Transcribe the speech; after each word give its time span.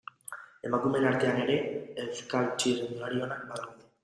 Emakumeen 0.69 1.05
artean 1.09 1.41
ere, 1.43 1.57
Euskal 2.05 2.49
txirrindulari 2.57 3.23
onak 3.29 3.47
badaude. 3.53 3.89